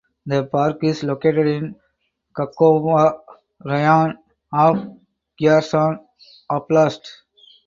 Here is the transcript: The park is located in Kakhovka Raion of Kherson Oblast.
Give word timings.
The 0.25 0.45
park 0.45 0.83
is 0.83 1.03
located 1.03 1.45
in 1.45 1.75
Kakhovka 2.35 3.19
Raion 3.63 4.15
of 4.51 4.97
Kherson 5.39 5.99
Oblast. 6.51 7.01